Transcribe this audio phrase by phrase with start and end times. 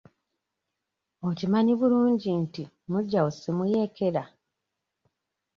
[1.29, 4.23] Okimanyi bulungi nti muggyawo si muyeekera?